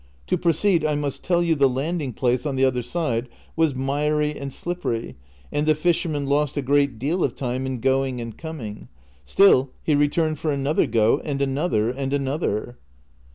To 0.25 0.35
proceed, 0.35 0.83
I 0.83 0.95
must 0.95 1.21
tell 1.21 1.43
you 1.43 1.53
the 1.53 1.69
landing 1.69 2.11
place 2.11 2.43
on 2.43 2.55
the 2.55 2.65
other 2.65 2.81
side 2.81 3.29
was 3.55 3.75
miry 3.75 4.35
and 4.35 4.51
slippery, 4.51 5.15
and 5.51 5.67
the 5.67 5.75
fisherman 5.75 6.25
lost 6.25 6.57
a 6.57 6.63
great 6.63 6.97
deal 6.97 7.23
of 7.23 7.35
time 7.35 7.67
in 7.67 7.79
going 7.79 8.19
and 8.19 8.35
coming; 8.35 8.87
still 9.25 9.69
he 9.83 9.93
returned 9.93 10.39
for 10.39 10.49
another 10.49 10.87
goat, 10.87 11.21
and 11.23 11.39
another, 11.39 11.91
and 11.91 12.13
another." 12.13 12.79